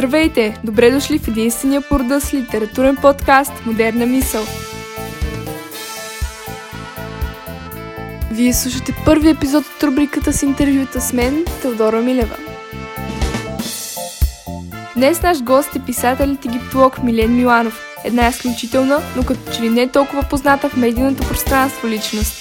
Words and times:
Здравейте! 0.00 0.58
Добре 0.64 0.90
дошли 0.90 1.18
в 1.18 1.28
единствения 1.28 1.80
по 1.80 1.98
рода 1.98 2.20
с 2.20 2.34
литературен 2.34 2.96
подкаст 2.96 3.52
Модерна 3.66 4.06
мисъл. 4.06 4.44
Вие 8.32 8.52
слушате 8.52 8.94
първи 9.04 9.28
епизод 9.28 9.64
от 9.76 9.82
рубриката 9.82 10.32
с 10.32 10.42
интервюта 10.42 11.00
с 11.00 11.12
мен, 11.12 11.44
Теодора 11.62 12.02
Милева. 12.02 12.36
Днес 14.96 15.22
наш 15.22 15.42
гост 15.42 15.76
е 15.76 15.84
писателят 15.86 16.44
египтолог 16.44 17.02
Милен 17.02 17.36
Миланов, 17.36 17.80
една 18.04 18.28
изключителна, 18.28 18.98
но 19.16 19.22
като 19.22 19.52
че 19.52 19.62
ли 19.62 19.68
не 19.68 19.88
толкова 19.88 20.22
позната 20.30 20.68
в 20.68 20.76
медийното 20.76 21.28
пространство 21.28 21.88
личност. 21.88 22.39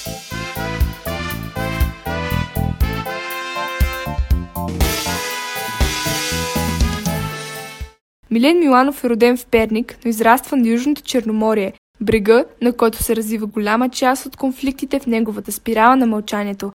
Милен 8.31 8.59
Миланов 8.59 9.03
е 9.03 9.09
роден 9.09 9.37
в 9.37 9.45
Перник, 9.45 9.97
но 10.05 10.09
израства 10.09 10.57
на 10.57 10.67
Южното 10.67 11.01
Черноморие, 11.01 11.73
брега, 12.01 12.45
на 12.61 12.73
който 12.73 13.03
се 13.03 13.15
развива 13.15 13.45
голяма 13.47 13.89
част 13.89 14.25
от 14.25 14.37
конфликтите 14.37 14.99
в 14.99 15.07
неговата 15.07 15.51
спирала 15.51 15.95
на 15.95 16.07
мълчанието. 16.07 16.71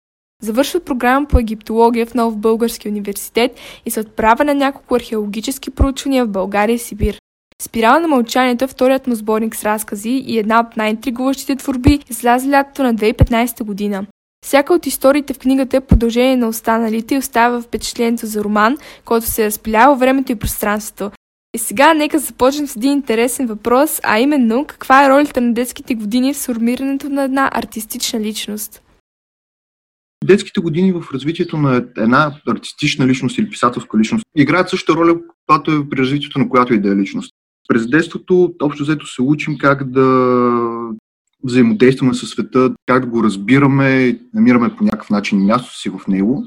Завършва 0.43 0.79
програма 0.79 1.27
по 1.27 1.39
египтология 1.39 2.05
в 2.05 2.13
Нов 2.13 2.37
Български 2.37 2.89
университет 2.89 3.59
и 3.85 3.91
се 3.91 3.99
отправя 3.99 4.43
на 4.43 4.53
няколко 4.53 4.95
археологически 4.95 5.69
проучвания 5.69 6.25
в 6.25 6.29
България 6.29 6.73
и 6.73 6.79
Сибир. 6.79 7.19
Спирала 7.61 7.99
на 7.99 8.07
мълчанието 8.07 8.63
е 8.63 8.67
вторият 8.67 9.07
му 9.07 9.15
сборник 9.15 9.55
с 9.55 9.65
разкази 9.65 10.09
и 10.09 10.37
една 10.37 10.59
от 10.59 10.77
най-интригуващите 10.77 11.55
творби, 11.55 11.99
излязли 12.09 12.51
лятото 12.51 12.83
на 12.83 12.95
2015 12.95 13.63
година. 13.63 14.05
Всяка 14.45 14.73
от 14.73 14.85
историите 14.85 15.33
в 15.33 15.39
книгата 15.39 15.77
е 15.77 15.81
продължение 15.81 16.37
на 16.37 16.47
останалите 16.47 17.15
и 17.15 17.17
остава 17.17 17.61
впечатлението 17.61 18.25
за 18.25 18.43
роман, 18.43 18.77
който 19.05 19.25
се 19.25 19.43
е 19.43 19.45
разпилява 19.45 19.95
времето 19.95 20.31
и 20.31 20.35
пространството. 20.35 21.11
И 21.53 21.57
сега 21.57 21.93
нека 21.93 22.19
започнем 22.19 22.67
с 22.67 22.75
един 22.75 22.91
интересен 22.91 23.47
въпрос, 23.47 23.99
а 24.03 24.19
именно 24.19 24.65
каква 24.67 25.05
е 25.05 25.09
ролята 25.09 25.41
на 25.41 25.53
детските 25.53 25.95
години 25.95 26.33
в 26.33 26.37
сформирането 26.37 27.09
на 27.09 27.23
една 27.23 27.49
артистична 27.53 28.19
личност? 28.19 28.81
Детските 30.23 30.59
години 30.59 30.91
в 30.91 31.03
развитието 31.13 31.57
на 31.57 31.85
една 31.97 32.35
артистична 32.47 33.07
личност 33.07 33.37
или 33.37 33.49
писателска 33.49 33.97
личност 33.97 34.25
играят 34.35 34.69
същата 34.69 34.99
роля, 34.99 35.15
която 35.47 35.71
е 35.71 35.89
при 35.89 35.97
развитието 35.97 36.39
на 36.39 36.49
която 36.49 36.73
и 36.73 36.81
да 36.81 36.91
е 36.91 36.95
личност. 36.95 37.33
През 37.67 37.89
детството 37.89 38.53
общо 38.61 38.83
взето 38.83 39.07
се 39.07 39.21
учим 39.21 39.57
как 39.57 39.91
да 39.91 40.49
взаимодействаме 41.43 42.13
със 42.13 42.29
света, 42.29 42.73
как 42.85 43.09
го 43.09 43.23
разбираме, 43.23 44.19
намираме 44.33 44.75
по 44.75 44.83
някакъв 44.83 45.09
начин 45.09 45.45
място 45.45 45.79
си 45.79 45.89
в 45.89 46.07
него. 46.07 46.45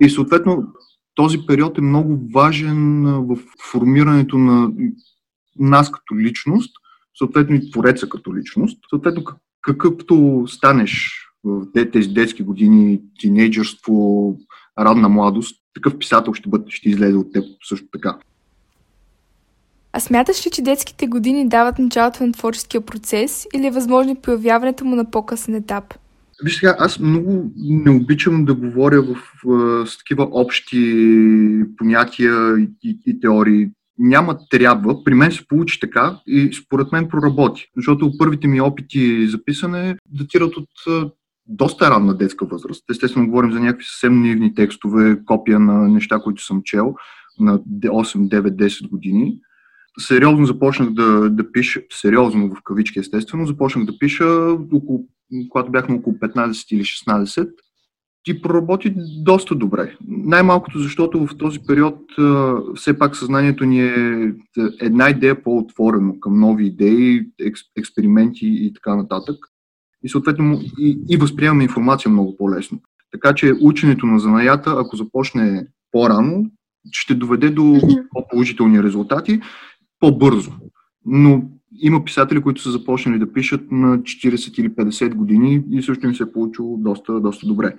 И 0.00 0.10
съответно 0.10 0.66
този 1.14 1.46
период 1.46 1.78
е 1.78 1.80
много 1.80 2.18
важен 2.34 3.04
в 3.04 3.38
формирането 3.70 4.38
на 4.38 4.70
нас 5.58 5.90
като 5.90 6.18
личност, 6.18 6.76
съответно 7.18 7.56
и 7.56 7.70
твореца 7.70 8.08
като 8.08 8.36
личност. 8.36 8.78
Съответно, 8.90 9.24
какъвто 9.62 10.44
станеш 10.48 11.20
в 11.44 11.66
тези 11.92 12.08
детски 12.08 12.42
години, 12.42 13.00
тинейджърство, 13.18 14.36
радна 14.78 15.08
младост, 15.08 15.60
такъв 15.74 15.98
писател 15.98 16.34
ще, 16.34 16.48
бъде, 16.48 16.64
ще 16.68 16.88
излезе 16.88 17.16
от 17.16 17.32
теб 17.32 17.44
също 17.68 17.86
така. 17.92 18.18
А 19.92 20.00
смяташ 20.00 20.46
ли, 20.46 20.50
че 20.50 20.62
детските 20.62 21.06
години 21.06 21.48
дават 21.48 21.78
началото 21.78 22.26
на 22.26 22.32
творческия 22.32 22.80
процес 22.80 23.46
или 23.54 23.66
е 23.66 23.70
възможно 23.70 24.16
появяването 24.16 24.84
му 24.84 24.96
на 24.96 25.10
по-късен 25.10 25.54
етап? 25.54 25.94
Виж 26.42 26.56
сега, 26.56 26.76
аз 26.78 26.98
много 26.98 27.52
не 27.56 27.90
обичам 27.90 28.44
да 28.44 28.54
говоря 28.54 29.02
в, 29.02 29.16
в, 29.44 29.86
с 29.86 29.98
такива 29.98 30.28
общи 30.30 31.64
понятия 31.76 32.58
и, 32.58 32.98
и 33.06 33.20
теории. 33.20 33.68
Няма 33.98 34.38
трябва. 34.50 35.04
При 35.04 35.14
мен 35.14 35.32
се 35.32 35.48
получи 35.48 35.80
така 35.80 36.18
и 36.26 36.52
според 36.52 36.92
мен 36.92 37.08
проработи. 37.08 37.66
Защото 37.76 38.12
първите 38.18 38.48
ми 38.48 38.60
опити 38.60 39.28
за 39.28 39.44
писане 39.44 39.96
датират 40.10 40.56
от 40.56 40.68
доста 41.46 41.90
ранна 41.90 42.16
детска 42.16 42.46
възраст. 42.46 42.84
Естествено, 42.90 43.26
говорим 43.26 43.52
за 43.52 43.60
някакви 43.60 43.84
съвсем 43.84 44.22
наивни 44.22 44.54
текстове, 44.54 45.18
копия 45.24 45.60
на 45.60 45.88
неща, 45.88 46.18
които 46.18 46.44
съм 46.44 46.62
чел 46.64 46.94
на 47.40 47.58
8, 47.58 48.28
9, 48.28 48.48
10 48.48 48.88
години 48.88 49.38
сериозно 49.98 50.46
започнах 50.46 50.90
да, 50.90 51.30
да 51.30 51.52
пиша, 51.52 51.80
сериозно 51.92 52.54
в 52.54 52.62
кавички 52.64 52.98
естествено, 52.98 53.46
започнах 53.46 53.84
да 53.84 53.98
пиша, 53.98 54.26
около, 54.72 55.06
когато 55.48 55.70
бях 55.70 55.88
на 55.88 55.94
около 55.94 56.16
15 56.16 56.74
или 56.74 56.82
16 56.82 57.50
и 58.26 58.42
проработи 58.42 58.94
доста 59.24 59.54
добре. 59.54 59.96
Най-малкото, 60.08 60.78
защото 60.78 61.26
в 61.26 61.36
този 61.38 61.60
период 61.66 61.98
все 62.74 62.98
пак 62.98 63.16
съзнанието 63.16 63.64
ни 63.64 63.80
е 63.80 64.32
една 64.80 65.10
идея 65.10 65.42
по-отворено 65.42 66.20
към 66.20 66.40
нови 66.40 66.66
идеи, 66.66 67.26
експерименти 67.76 68.46
и 68.46 68.72
така 68.74 68.96
нататък. 68.96 69.36
И 70.02 70.08
съответно 70.08 70.60
и, 70.78 70.98
и 71.08 71.16
възприемаме 71.16 71.64
информация 71.64 72.10
много 72.10 72.36
по-лесно. 72.36 72.80
Така 73.12 73.34
че 73.34 73.54
ученето 73.62 74.06
на 74.06 74.18
занаята, 74.18 74.76
ако 74.78 74.96
започне 74.96 75.66
по-рано, 75.92 76.50
ще 76.92 77.14
доведе 77.14 77.50
до 77.50 77.80
по-положителни 78.10 78.82
резултати 78.82 79.40
по-бързо. 80.00 80.52
Но 81.06 81.42
има 81.80 82.04
писатели, 82.04 82.42
които 82.42 82.62
са 82.62 82.70
започнали 82.70 83.18
да 83.18 83.32
пишат 83.32 83.72
на 83.72 83.98
40 83.98 84.60
или 84.60 84.70
50 84.70 85.14
години 85.14 85.62
и 85.70 85.82
също 85.82 86.06
им 86.06 86.14
се 86.14 86.22
е 86.22 86.32
получило 86.32 86.76
доста, 86.76 87.20
доста 87.20 87.46
добре. 87.46 87.76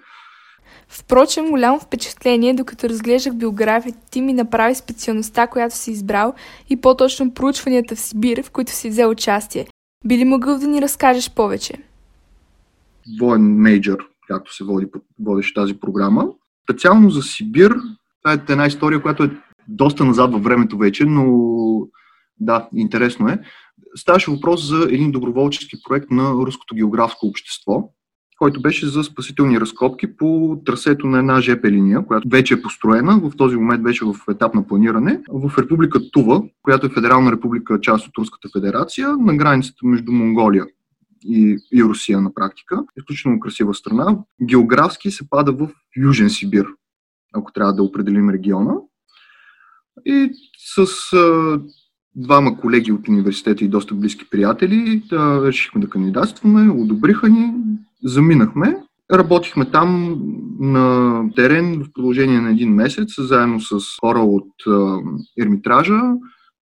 Впрочем, 0.87 1.49
голямо 1.49 1.79
впечатление, 1.79 2.53
докато 2.53 2.89
разглеждах 2.89 3.35
биографията 3.35 3.99
ти, 4.11 4.21
ми 4.21 4.33
направи 4.33 4.75
специалността, 4.75 5.47
която 5.47 5.75
си 5.75 5.91
избрал 5.91 6.33
и 6.69 6.81
по-точно 6.81 7.33
проучванията 7.33 7.95
в 7.95 7.99
Сибир, 7.99 8.43
в 8.43 8.51
които 8.51 8.71
си 8.71 8.89
взел 8.89 9.09
участие. 9.09 9.67
Би 10.05 10.17
ли 10.17 10.25
могъл 10.25 10.59
да 10.59 10.67
ни 10.67 10.81
разкажеш 10.81 11.31
повече? 11.31 11.73
Воен 13.19 13.41
мейджор, 13.41 13.97
както 14.27 14.55
се 14.55 14.63
води, 14.63 14.87
водеше 15.19 15.53
тази 15.53 15.79
програма. 15.79 16.27
Специално 16.63 17.09
за 17.09 17.21
Сибир, 17.21 17.75
това 18.23 18.33
е 18.33 18.51
една 18.51 18.65
история, 18.65 19.01
която 19.01 19.23
е 19.23 19.31
доста 19.67 20.05
назад 20.05 20.31
във 20.31 20.43
времето 20.43 20.77
вече, 20.77 21.05
но 21.05 21.25
да, 22.39 22.67
интересно 22.75 23.29
е. 23.29 23.39
Ставаше 23.95 24.31
въпрос 24.31 24.67
за 24.67 24.87
един 24.91 25.11
доброволчески 25.11 25.77
проект 25.87 26.11
на 26.11 26.31
Руското 26.31 26.75
географско 26.75 27.27
общество, 27.27 27.89
който 28.37 28.61
беше 28.61 28.87
за 28.87 29.03
спасителни 29.03 29.59
разкопки 29.59 30.17
по 30.17 30.61
трасето 30.65 31.07
на 31.07 31.19
една 31.19 31.41
ЖП 31.41 31.71
линия, 31.71 32.05
която 32.05 32.29
вече 32.29 32.53
е 32.53 32.61
построена, 32.61 33.19
в 33.19 33.31
този 33.37 33.55
момент 33.55 33.83
беше 33.83 34.05
в 34.05 34.15
етап 34.29 34.55
на 34.55 34.67
планиране, 34.67 35.21
в 35.29 35.51
република 35.57 36.11
Тува, 36.11 36.43
която 36.61 36.85
е 36.85 36.89
федерална 36.89 37.31
република, 37.31 37.81
част 37.81 38.07
от 38.07 38.17
Руската 38.17 38.49
федерация, 38.53 39.17
на 39.17 39.37
границата 39.37 39.79
между 39.83 40.11
Монголия 40.11 40.65
и, 41.25 41.57
и 41.73 41.83
Русия 41.83 42.21
на 42.21 42.33
практика. 42.33 42.83
Изключително 42.97 43.39
красива 43.39 43.73
страна. 43.73 44.17
Географски 44.43 45.11
се 45.11 45.29
пада 45.29 45.51
в 45.51 45.69
Южен 45.97 46.29
Сибир, 46.29 46.67
ако 47.33 47.51
трябва 47.51 47.73
да 47.73 47.83
определим 47.83 48.29
региона. 48.29 48.73
И 50.05 50.31
с 50.57 50.85
двама 52.15 52.57
колеги 52.57 52.91
от 52.91 53.07
университета 53.07 53.65
и 53.65 53.67
доста 53.67 53.95
близки 53.95 54.29
приятели, 54.29 55.03
да, 55.09 55.41
решихме 55.47 55.81
да 55.81 55.89
кандидатстваме, 55.89 56.71
одобриха 56.71 57.29
ни, 57.29 57.53
заминахме. 58.03 58.77
Работихме 59.13 59.65
там 59.65 60.21
на 60.59 61.19
терен 61.35 61.83
в 61.83 61.93
продължение 61.93 62.41
на 62.41 62.49
един 62.49 62.69
месец, 62.69 63.09
заедно 63.17 63.59
с 63.61 63.79
хора 64.01 64.19
от 64.19 64.49
Ермитража 65.41 66.01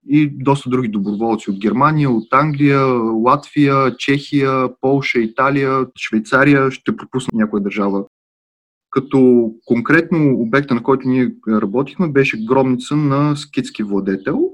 и 0.07 0.29
доста 0.43 0.69
други 0.69 0.87
доброволци 0.87 1.51
от 1.51 1.59
Германия, 1.59 2.09
от 2.09 2.33
Англия, 2.33 2.85
Латвия, 3.13 3.95
Чехия, 3.97 4.69
Полша, 4.81 5.19
Италия, 5.19 5.85
Швейцария. 5.97 6.71
Ще 6.71 6.95
пропусна 6.95 7.31
някоя 7.33 7.63
държава. 7.63 8.05
Като 8.89 9.51
конкретно 9.65 10.33
обекта, 10.33 10.75
на 10.75 10.83
който 10.83 11.07
ние 11.07 11.35
работихме, 11.49 12.07
беше 12.07 12.45
гробница 12.45 12.95
на 12.95 13.35
скитски 13.35 13.83
владетел, 13.83 14.49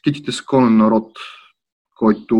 скитите 0.00 0.32
са 0.32 0.44
конен 0.44 0.76
народ, 0.76 1.12
който 1.96 2.36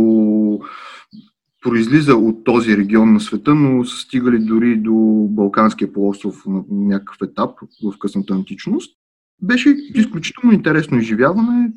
произлиза 1.62 2.16
от 2.16 2.44
този 2.44 2.76
регион 2.76 3.12
на 3.12 3.20
света, 3.20 3.54
но 3.54 3.84
са 3.84 3.96
стигали 3.96 4.38
дори 4.38 4.76
до 4.76 5.26
Балканския 5.30 5.92
полуостров 5.92 6.46
на 6.46 6.62
някакъв 6.70 7.16
етап 7.22 7.50
в 7.84 7.98
късната 7.98 8.34
античност. 8.34 8.96
Беше 9.42 9.76
изключително 9.94 10.54
интересно 10.54 10.98
изживяване. 10.98 11.72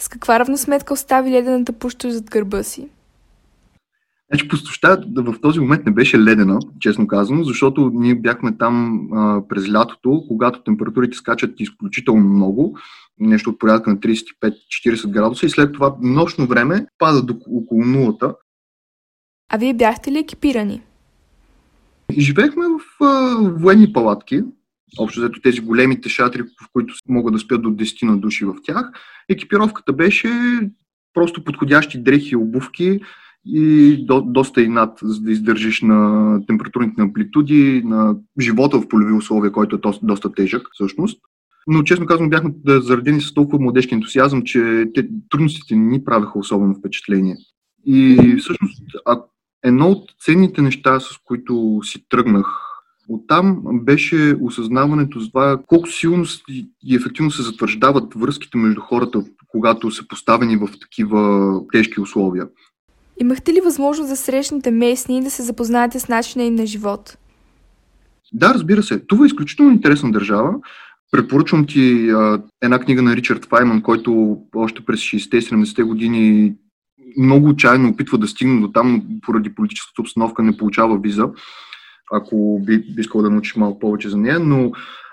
С 0.00 0.08
каква 0.08 0.38
равносметка 0.38 0.94
остави 0.94 1.30
ледената 1.30 1.72
пуща 1.72 2.12
зад 2.12 2.30
гърба 2.30 2.62
си? 2.62 2.88
Значи 4.30 4.48
пустоща 4.48 5.04
в 5.16 5.40
този 5.40 5.60
момент 5.60 5.86
не 5.86 5.92
беше 5.92 6.20
ледена, 6.20 6.58
честно 6.80 7.06
казано, 7.06 7.44
защото 7.44 7.90
ние 7.94 8.14
бяхме 8.14 8.56
там 8.56 9.08
а, 9.12 9.42
през 9.48 9.72
лятото, 9.72 10.24
когато 10.28 10.62
температурите 10.62 11.16
скачат 11.16 11.60
изключително 11.60 12.28
много, 12.28 12.78
нещо 13.18 13.50
от 13.50 13.58
порядка 13.58 13.90
на 13.90 13.96
35-40 13.96 15.10
градуса 15.10 15.46
и 15.46 15.50
след 15.50 15.72
това 15.72 15.96
нощно 16.02 16.46
време 16.46 16.86
пада 16.98 17.22
до 17.22 17.38
около 17.50 17.84
нулата. 17.84 18.34
А 19.52 19.56
вие 19.56 19.74
бяхте 19.74 20.12
ли 20.12 20.18
екипирани? 20.18 20.82
Живеехме 22.18 22.64
в 22.66 23.04
а, 23.04 23.36
военни 23.40 23.92
палатки, 23.92 24.42
общо 24.98 25.20
взето 25.20 25.40
тези 25.40 25.60
големите 25.60 26.08
шатри, 26.08 26.42
в 26.42 26.68
които 26.72 26.94
могат 27.08 27.32
да 27.32 27.38
спят 27.38 27.62
до 27.62 27.68
10 27.68 28.06
на 28.06 28.16
души 28.16 28.44
в 28.44 28.54
тях. 28.62 28.90
Екипировката 29.28 29.92
беше 29.92 30.30
просто 31.14 31.44
подходящи 31.44 32.02
дрехи 32.02 32.28
и 32.32 32.36
обувки 32.36 33.00
и 33.44 33.96
до, 34.06 34.20
доста 34.20 34.62
и 34.62 34.68
над, 34.68 34.98
за 35.02 35.20
да 35.20 35.32
издържиш 35.32 35.82
на 35.82 36.40
температурните 36.46 37.02
амплитуди, 37.02 37.82
на 37.84 38.16
живота 38.40 38.78
в 38.78 38.88
полеви 38.88 39.12
условия, 39.12 39.52
който 39.52 39.76
е 39.76 39.78
доста, 39.78 40.06
доста 40.06 40.32
тежък 40.32 40.68
всъщност. 40.72 41.20
Но 41.66 41.82
честно 41.82 42.06
казвам, 42.06 42.30
бяхме 42.30 42.50
заредени 42.66 43.20
с 43.20 43.34
толкова 43.34 43.62
младежки 43.62 43.94
ентусиазъм, 43.94 44.42
че 44.42 44.84
те, 44.94 45.08
трудностите 45.28 45.76
ни 45.76 46.04
правеха 46.04 46.38
особено 46.38 46.74
впечатление. 46.74 47.36
И 47.86 48.16
всъщност 48.38 48.82
а, 49.06 49.22
едно 49.64 49.88
от 49.88 50.10
ценните 50.24 50.62
неща, 50.62 51.00
с 51.00 51.18
които 51.24 51.80
си 51.84 52.04
тръгнах 52.08 52.66
Оттам 53.08 53.62
беше 53.72 54.36
осъзнаването 54.40 55.20
за 55.20 55.28
това 55.28 55.58
колко 55.66 55.88
силно 55.88 56.24
и 56.84 56.96
ефективно 56.96 57.30
се 57.30 57.42
затвърждават 57.42 58.14
връзките 58.14 58.58
между 58.58 58.80
хората, 58.80 59.24
когато 59.48 59.90
са 59.90 60.08
поставени 60.08 60.56
в 60.56 60.68
такива 60.80 61.60
тежки 61.72 62.00
условия. 62.00 62.48
Имахте 63.20 63.52
ли 63.52 63.60
възможност 63.60 64.10
да 64.10 64.16
срещнете 64.16 64.70
местни 64.70 65.18
и 65.18 65.22
да 65.22 65.30
се 65.30 65.42
запознаете 65.42 66.00
с 66.00 66.08
начина 66.08 66.44
им 66.44 66.54
на 66.54 66.66
живот? 66.66 67.18
Да, 68.32 68.54
разбира 68.54 68.82
се. 68.82 69.06
Това 69.06 69.24
е 69.24 69.26
изключително 69.26 69.72
интересна 69.72 70.12
държава. 70.12 70.54
Препоръчвам 71.10 71.66
ти 71.66 72.10
а, 72.10 72.42
една 72.62 72.78
книга 72.78 73.02
на 73.02 73.16
Ричард 73.16 73.44
Файман, 73.44 73.82
който 73.82 74.38
още 74.54 74.84
през 74.84 75.00
60-70-те 75.00 75.82
години 75.82 76.54
много 77.18 77.48
отчаяно 77.48 77.88
опитва 77.88 78.18
да 78.18 78.28
стигне 78.28 78.60
до 78.60 78.72
там, 78.72 79.02
поради 79.22 79.54
политическата 79.54 80.02
обстановка 80.02 80.42
не 80.42 80.56
получава 80.56 80.98
виза 80.98 81.28
ако 82.12 82.60
би, 82.66 82.78
би 82.78 83.00
искал 83.00 83.22
да 83.22 83.30
научиш 83.30 83.56
малко 83.56 83.78
повече 83.78 84.08
за 84.08 84.16
нея, 84.16 84.40
но 84.40 84.72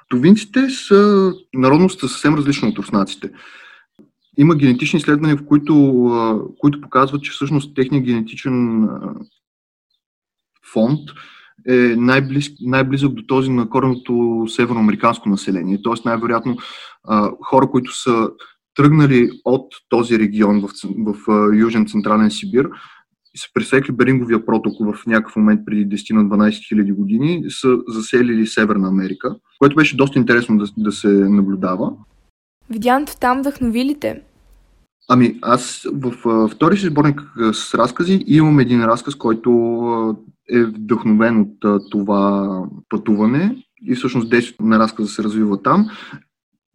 тувинците 0.10 0.70
са 0.70 1.34
народност 1.54 2.00
съвсем 2.00 2.36
различна 2.36 2.68
от 2.68 2.78
руснаците. 2.78 3.32
Има 4.38 4.56
генетични 4.56 4.98
изследвания, 4.98 5.38
в 5.38 5.46
които, 5.46 6.54
които 6.60 6.82
показват, 6.82 7.24
че 7.24 7.32
всъщност 7.32 7.76
техният 7.76 8.06
генетичен 8.06 8.88
фонд 10.74 11.00
е 11.70 11.96
най-близ, 11.98 12.52
най-близък 12.62 13.12
до 13.12 13.24
този 13.24 13.52
на 13.52 13.70
коренното 13.70 14.46
североамериканско 14.48 15.30
население. 15.30 15.82
Тоест, 15.84 16.06
най-вероятно, 16.06 16.58
хора, 17.42 17.70
които 17.72 17.98
са 17.98 18.30
тръгнали 18.76 19.30
от 19.46 19.74
този 19.90 20.20
регион 20.20 20.62
в, 20.62 20.70
в, 20.98 21.16
в 21.28 21.56
Южен 21.56 21.86
Централен 21.86 22.32
Сибир, 22.32 22.70
и 23.36 23.38
са 23.38 23.48
пресекли 23.54 23.94
Беринговия 23.94 24.46
проток 24.46 24.74
в 24.80 25.06
някакъв 25.08 25.36
момент 25.36 25.62
преди 25.66 25.98
10 25.98 26.14
на 26.14 26.26
12 26.26 26.68
хиляди 26.68 26.92
години, 26.92 27.44
са 27.50 27.78
заселили 27.88 28.48
Северна 28.48 28.88
Америка, 28.88 29.36
което 29.60 29.76
беше 29.76 29.98
доста 29.98 30.20
интересно 30.20 30.58
да, 30.58 30.66
да 30.78 30.92
се 30.92 31.08
наблюдава. 31.08 31.92
Видяното 32.70 33.14
там 33.20 33.40
вдъхнови 33.40 33.86
ли 33.86 34.00
те? 34.00 34.22
Ами, 35.10 35.40
аз 35.42 35.88
в 35.94 36.48
втори 36.48 36.78
си 36.78 36.86
сборник 36.86 37.22
с 37.54 37.74
разкази 37.74 38.24
имам 38.28 38.60
един 38.60 38.84
разказ, 38.84 39.16
който 39.16 39.50
е 40.50 40.64
вдъхновен 40.64 41.40
от 41.42 41.84
това 41.92 42.60
пътуване 42.90 43.64
и 43.82 43.96
всъщност 43.96 44.30
действието 44.30 44.64
на 44.64 44.80
разказа 44.80 45.10
се 45.10 45.24
развива 45.24 45.62
там. 45.62 45.90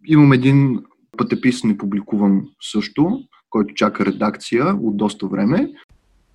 Имам 0.07 0.33
един 0.33 0.81
пътепис 1.17 1.65
не 1.65 1.79
публикуван 1.79 2.43
също, 2.73 3.21
който 3.51 3.75
чака 3.75 4.07
редакция 4.07 4.75
от 4.83 4.97
доста 4.97 5.27
време. 5.27 5.71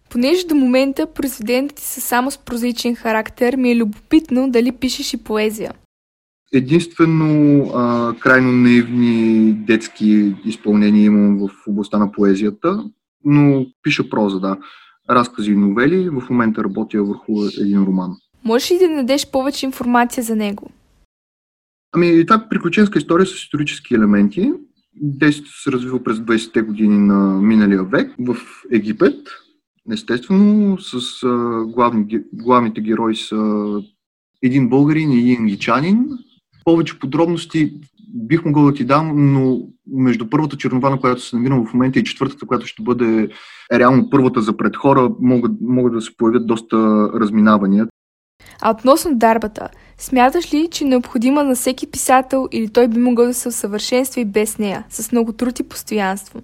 Понеже 0.10 0.48
до 0.48 0.56
момента 0.56 1.08
произведенията 1.14 1.76
ти 1.76 1.84
са 1.84 2.02
само 2.02 2.32
с 2.32 2.38
прозаичен 2.38 2.96
характер, 2.96 3.56
ми 3.56 3.72
е 3.72 3.78
любопитно 3.78 4.52
дали 4.52 4.72
пишеш 4.72 5.14
и 5.14 5.18
поезия. 5.18 5.74
Единствено 6.54 7.62
а, 7.76 8.14
крайно 8.20 8.52
наивни 8.52 9.54
детски 9.54 10.36
изпълнения 10.46 11.04
имам 11.04 11.38
в 11.38 11.50
областта 11.68 11.98
на 11.98 12.12
поезията, 12.12 12.84
но 13.26 13.66
пиша 13.84 14.10
проза, 14.10 14.40
да. 14.40 14.58
Разкази 15.10 15.52
и 15.52 15.56
новели. 15.56 16.10
В 16.10 16.30
момента 16.30 16.64
работя 16.64 17.04
върху 17.04 17.46
един 17.62 17.84
роман. 17.84 18.16
Можеш 18.44 18.72
ли 18.72 18.78
да 18.78 18.96
дадеш 18.96 19.32
повече 19.32 19.66
информация 19.66 20.24
за 20.24 20.36
него? 20.36 20.70
Ами, 21.92 22.26
това 22.26 22.36
е 22.36 22.50
приключенска 22.50 23.00
история 23.00 23.26
с 23.26 23.36
исторически 23.36 23.96
елементи. 23.96 24.52
Действието 24.96 25.62
се 25.62 25.72
развива 25.72 26.04
през 26.04 26.18
20-те 26.18 26.62
години 26.62 26.98
на 27.00 27.42
миналия 27.42 27.84
век 27.84 28.16
в 28.20 28.38
Египет, 28.72 29.28
Естествено, 29.92 30.78
с 30.80 31.24
а, 31.24 31.66
главни, 31.66 32.20
главните 32.34 32.82
герои 32.82 33.16
са 33.16 33.66
един 34.44 34.70
българин 34.70 35.12
и 35.12 35.20
един 35.20 35.38
англичанин. 35.38 36.06
Повече 36.64 37.00
подробности 37.00 37.74
бих 38.14 38.46
могъл 38.46 38.66
да 38.66 38.74
ти 38.74 38.86
дам, 38.86 39.34
но 39.34 39.60
между 39.88 40.30
първата 40.30 40.58
чернова, 40.58 40.90
на 40.90 41.00
която 41.00 41.22
се 41.22 41.36
намирам 41.36 41.66
в 41.66 41.74
момента 41.74 42.00
и 42.00 42.04
четвъртата, 42.04 42.46
която 42.46 42.68
ще 42.68 42.84
бъде 42.84 43.30
реално 43.74 44.10
първата 44.10 44.42
за 44.42 44.58
пред 44.58 44.76
хора, 44.76 45.12
могат, 45.20 45.52
могат 45.62 45.94
да 45.94 46.02
се 46.02 46.18
появят 46.18 46.48
доста 46.48 47.10
разминавания. 47.14 47.88
А 48.62 48.72
относно 48.72 49.16
дарбата, 49.16 49.70
смяташ 49.98 50.54
ли, 50.54 50.68
че 50.72 50.84
е 50.84 50.88
необходима 50.88 51.44
на 51.44 51.56
всеки 51.56 51.92
писател 51.92 52.48
или 52.52 52.70
той 52.70 52.88
би 52.88 53.00
могъл 53.00 53.26
да 53.26 53.34
се 53.34 53.48
усъвършенства 53.48 54.22
и 54.22 54.26
без 54.26 54.58
нея, 54.58 54.86
с 54.90 55.12
много 55.12 55.34
труд 55.34 55.60
и 55.60 55.64
постоянство? 55.64 56.42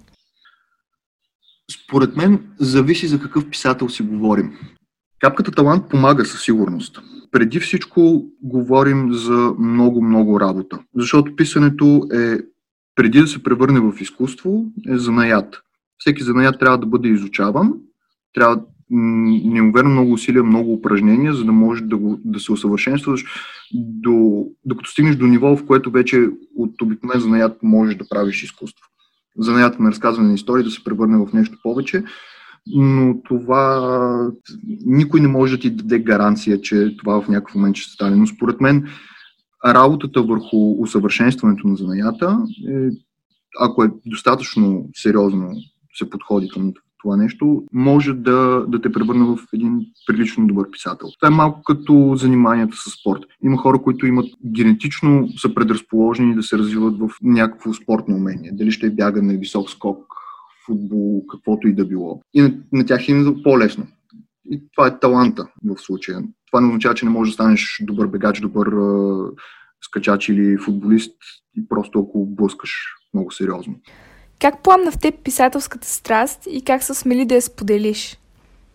Според 1.85 2.15
мен 2.15 2.39
зависи 2.59 3.07
за 3.07 3.19
какъв 3.19 3.49
писател 3.49 3.89
си 3.89 4.03
говорим. 4.03 4.53
Капката 5.19 5.51
талант 5.51 5.89
помага 5.89 6.25
със 6.25 6.43
сигурност. 6.43 7.01
Преди 7.31 7.59
всичко 7.59 8.25
говорим 8.41 9.13
за 9.13 9.53
много-много 9.59 10.39
работа. 10.39 10.79
Защото 10.95 11.35
писането 11.35 12.07
е, 12.13 12.37
преди 12.95 13.19
да 13.19 13.27
се 13.27 13.43
превърне 13.43 13.79
в 13.79 13.93
изкуство, 14.01 14.65
е 14.87 14.97
занаят. 14.97 15.61
Всеки 15.97 16.23
занаят 16.23 16.59
трябва 16.59 16.77
да 16.77 16.85
бъде 16.85 17.09
изучаван, 17.09 17.73
трябва 18.33 18.61
неуверно 18.91 19.89
много 19.89 20.11
усилия, 20.11 20.43
много 20.43 20.73
упражнения, 20.73 21.33
за 21.33 21.45
да 21.45 21.51
може 21.51 21.83
да, 21.83 21.97
го, 21.97 22.19
да 22.25 22.39
се 22.39 22.51
усъвършенстваш, 22.51 23.25
до, 23.73 24.45
докато 24.65 24.89
стигнеш 24.89 25.15
до 25.15 25.27
ниво, 25.27 25.55
в 25.55 25.65
което 25.65 25.91
вече 25.91 26.29
от 26.55 26.81
обикновен 26.81 27.19
занаят 27.19 27.63
можеш 27.63 27.95
да 27.95 28.09
правиш 28.09 28.43
изкуство 28.43 28.89
занаята 29.39 29.83
на 29.83 29.91
разказване 29.91 30.27
на 30.27 30.35
истории 30.35 30.63
да 30.63 30.71
се 30.71 30.83
превърне 30.83 31.17
в 31.17 31.33
нещо 31.33 31.57
повече, 31.63 32.03
но 32.67 33.21
това 33.23 34.31
никой 34.85 35.21
не 35.21 35.27
може 35.27 35.55
да 35.55 35.61
ти 35.61 35.69
даде 35.69 35.99
гаранция, 35.99 36.61
че 36.61 36.95
това 36.97 37.21
в 37.21 37.27
някакъв 37.27 37.55
момент 37.55 37.75
ще 37.75 37.91
стане. 37.91 38.15
Но 38.15 38.27
според 38.27 38.61
мен 38.61 38.87
работата 39.65 40.23
върху 40.23 40.81
усъвършенстването 40.81 41.67
на 41.67 41.75
занаята 41.75 42.45
е, 42.69 42.89
ако 43.59 43.83
е 43.83 43.91
достатъчно 44.05 44.89
сериозно 44.93 45.51
се 45.97 46.09
подходи 46.09 46.49
към 46.49 46.73
това 47.03 47.17
нещо, 47.17 47.63
може 47.73 48.13
да, 48.13 48.65
да 48.67 48.81
те 48.81 48.91
превърне 48.91 49.25
в 49.25 49.37
един 49.53 49.85
прилично 50.07 50.47
добър 50.47 50.71
писател. 50.71 51.07
Това 51.19 51.33
е 51.33 51.37
малко 51.37 51.63
като 51.63 52.13
заниманията 52.15 52.77
с 52.77 52.99
спорт. 52.99 53.21
Има 53.43 53.57
хора, 53.57 53.81
които 53.81 54.05
имат 54.05 54.25
генетично 54.45 55.27
са 55.37 55.53
предразположени 55.53 56.35
да 56.35 56.43
се 56.43 56.57
развиват 56.57 56.99
в 56.99 57.09
някакво 57.21 57.73
спортно 57.73 58.15
умение. 58.15 58.51
Дали 58.53 58.71
ще 58.71 58.87
е 58.87 58.91
бягане, 58.91 59.37
висок 59.37 59.69
скок, 59.69 60.05
футбол, 60.69 61.25
каквото 61.31 61.67
и 61.67 61.73
да 61.73 61.85
било. 61.85 62.21
И 62.33 62.41
на, 62.41 62.53
на 62.71 62.85
тях 62.85 63.09
им 63.09 63.27
е 63.27 63.43
по-лесно. 63.43 63.87
И 64.51 64.61
това 64.75 64.87
е 64.87 64.99
таланта 64.99 65.47
в 65.65 65.77
случая. 65.77 66.23
Това 66.51 66.61
не 66.61 66.67
означава, 66.67 66.95
че 66.95 67.05
не 67.05 67.11
можеш 67.11 67.31
да 67.31 67.33
станеш 67.33 67.83
добър 67.83 68.07
бегач, 68.07 68.39
добър 68.39 68.69
uh, 68.69 69.31
скачач 69.81 70.29
или 70.29 70.57
футболист 70.57 71.15
и 71.57 71.67
просто 71.69 71.99
ако 71.99 72.25
блъскаш 72.25 72.71
много 73.13 73.31
сериозно. 73.31 73.75
Как 74.39 74.63
пламна 74.63 74.91
в 74.91 74.99
теб 74.99 75.23
писателската 75.23 75.87
страст 75.87 76.47
и 76.51 76.61
как 76.61 76.83
се 76.83 76.93
смели 76.93 77.25
да 77.25 77.35
я 77.35 77.41
споделиш? 77.41 78.17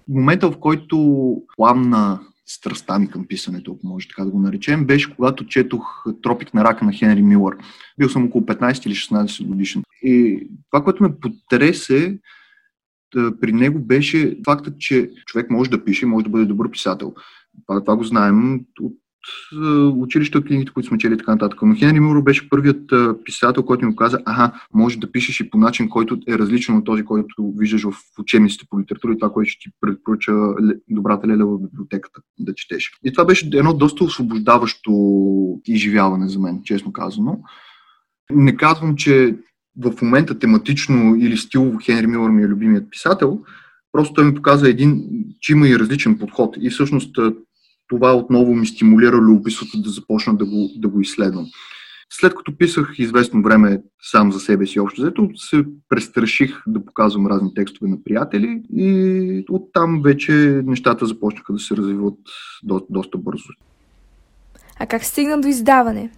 В 0.09 0.15
момента, 0.15 0.51
в 0.51 0.59
който 0.59 1.37
пламна 1.57 2.21
страстта 2.47 2.99
ми 2.99 3.11
към 3.11 3.27
писането, 3.27 3.73
ако 3.73 3.87
може 3.87 4.09
така 4.09 4.25
да 4.25 4.31
го 4.31 4.41
наречем, 4.41 4.87
беше 4.87 5.15
когато 5.17 5.47
четох 5.47 6.05
Тропик 6.23 6.55
на 6.55 6.65
рака 6.65 6.85
на 6.85 6.93
Хенри 6.93 7.23
Милър. 7.23 7.57
Бил 7.99 8.09
съм 8.09 8.25
около 8.25 8.45
15 8.45 8.87
или 8.87 8.95
16 8.95 9.47
годишен. 9.47 9.83
И 10.03 10.47
това, 10.71 10.85
което 10.85 11.03
ме 11.03 11.21
потресе 11.21 12.19
при 13.41 13.53
него 13.53 13.79
беше 13.79 14.39
фактът, 14.45 14.79
че 14.79 15.11
човек 15.27 15.51
може 15.51 15.71
да 15.71 15.85
пише, 15.85 16.07
може 16.07 16.25
да 16.25 16.31
бъде 16.31 16.45
добър 16.45 16.71
писател. 16.71 17.15
Това, 17.67 17.81
това 17.81 17.97
го 17.97 18.05
знаем 18.05 18.65
от 18.81 18.95
училище, 19.97 20.39
от 20.39 20.45
книгите, 20.45 20.73
които 20.73 20.89
сме 20.89 20.99
чели 20.99 21.19
така 21.19 21.33
нататък. 21.33 21.59
Но 21.63 21.75
Хенри 21.75 22.01
Муро 22.01 22.23
беше 22.23 22.49
първият 22.49 22.93
писател, 23.25 23.63
който 23.63 23.87
ми 23.87 23.97
каза, 23.97 24.19
ага, 24.27 24.53
може 24.75 24.99
да 24.99 25.13
пишеш 25.13 25.41
и 25.41 25.51
по 25.51 25.59
начин, 25.59 25.89
който 25.89 26.19
е 26.29 26.39
различен 26.39 26.77
от 26.77 26.85
този, 26.85 27.05
който 27.05 27.53
виждаш 27.57 27.83
в 27.83 27.95
учебниците 28.19 28.67
по 28.71 28.81
литература 28.81 29.13
и 29.13 29.19
това, 29.19 29.33
което 29.33 29.51
ще 29.51 29.61
ти 29.61 29.75
предпоръча 29.81 30.33
добрата 30.89 31.29
леля 31.29 31.47
в 31.47 31.63
библиотеката 31.63 32.21
да 32.39 32.55
четеш. 32.55 32.91
И 33.05 33.13
това 33.13 33.25
беше 33.25 33.51
едно 33.55 33.75
доста 33.75 34.05
освобождаващо 34.05 34.93
изживяване 35.67 36.29
за 36.29 36.39
мен, 36.41 36.61
честно 36.65 36.93
казано. 36.93 37.41
Не 38.33 38.57
казвам, 38.57 38.97
че 38.97 39.37
в 39.85 40.03
момента 40.03 40.39
тематично 40.39 41.17
или 41.17 41.37
стилово 41.37 41.79
Хенри 41.83 42.07
Милър 42.07 42.31
ми 42.31 42.43
е 42.43 42.49
любимият 42.49 42.91
писател, 42.91 43.41
просто 43.93 44.15
той 44.15 44.25
ми 44.25 44.35
показа 44.35 44.69
един, 44.69 45.05
че 45.41 45.53
има 45.53 45.69
и 45.69 45.79
различен 45.79 46.19
подход. 46.19 46.57
И 46.61 46.71
всъщност 46.71 47.19
това 47.89 48.17
отново 48.17 48.55
ми 48.55 48.67
стимулира 48.67 49.17
любопитството 49.17 49.83
да 49.83 49.91
започна 49.91 50.37
да 50.37 50.45
го, 50.45 50.71
да 50.77 50.89
го 50.89 51.01
изследвам. 51.01 51.47
След 52.13 52.35
като 52.35 52.59
писах 52.59 52.95
известно 52.99 53.43
време 53.43 53.83
сам 54.03 54.33
за 54.33 54.41
себе 54.41 54.67
си 54.67 54.81
общо 54.81 55.03
взето, 55.03 55.31
се 55.37 55.65
престраших 55.89 56.63
да 56.67 56.85
показвам 56.85 57.27
разни 57.27 57.55
текстове 57.55 57.91
на 57.91 58.03
приятели 58.05 58.63
и 58.73 59.45
оттам 59.51 60.03
вече 60.03 60.33
нещата 60.65 61.07
започнаха 61.07 61.53
да 61.53 61.59
се 61.59 61.77
развиват 61.77 62.19
до, 62.63 62.87
доста 62.91 63.19
бързо. 63.19 63.49
А 64.79 64.87
как 64.87 65.05
стигна 65.05 65.41
до 65.41 65.49
издаване? 65.49 66.11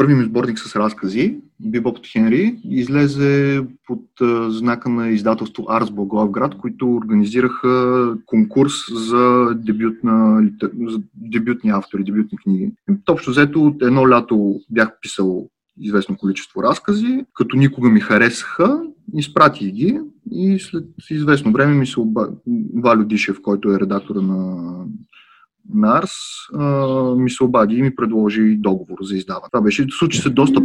Първият 0.00 0.20
ми 0.20 0.24
сборник 0.24 0.58
с 0.58 0.76
разкази, 0.76 1.38
Бибоп 1.60 1.98
Хенри, 2.06 2.60
излезе 2.64 3.62
под 3.86 4.04
знака 4.48 4.88
на 4.88 5.08
издателство 5.08 5.66
Арс 5.68 5.90
Благоевград, 5.90 6.54
които 6.58 6.94
организираха 6.94 8.16
конкурс 8.26 8.72
за, 8.92 9.54
дебют 9.54 10.04
на, 10.04 10.48
за 10.86 11.02
дебютни 11.14 11.70
автори, 11.70 12.04
дебютни 12.04 12.38
книги. 12.38 12.72
Общо 13.08 13.30
взето, 13.30 13.76
едно 13.82 14.08
лято 14.08 14.60
бях 14.70 15.00
писал 15.00 15.48
известно 15.80 16.16
количество 16.16 16.62
разкази, 16.62 17.24
като 17.34 17.56
никога 17.56 17.88
ми 17.88 18.00
харесаха, 18.00 18.82
изпратих 19.14 19.72
ги 19.72 20.00
и 20.32 20.58
след 20.58 20.84
известно 21.10 21.52
време 21.52 21.74
ми 21.74 21.86
се 21.86 22.00
оба... 22.00 22.28
Валю 22.74 23.04
Дишев, 23.04 23.42
който 23.42 23.72
е 23.72 23.80
редактора 23.80 24.20
на 24.20 24.70
Нарс 25.74 26.10
ми 27.16 27.30
се 27.30 27.44
обади 27.44 27.74
и 27.74 27.82
ми 27.82 27.94
предложи 27.94 28.56
договор 28.56 28.98
за 29.02 29.16
издаване. 29.16 29.46
Това 29.52 29.62
беше, 29.62 29.86
случи 29.90 30.18
се 30.18 30.30
доста, 30.30 30.60